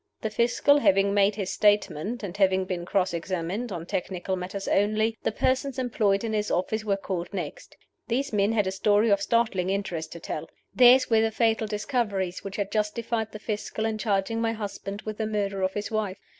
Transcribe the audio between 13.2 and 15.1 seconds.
the Fiscal in charging my husband